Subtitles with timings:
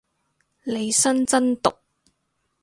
[0.63, 1.77] 利申真毒